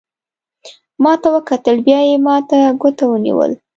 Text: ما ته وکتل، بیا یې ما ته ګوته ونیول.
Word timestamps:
ما 1.03 1.13
ته 1.21 1.27
وکتل، 1.35 1.77
بیا 1.87 1.99
یې 2.09 2.17
ما 2.25 2.35
ته 2.49 2.57
ګوته 2.81 3.05
ونیول. 3.07 3.51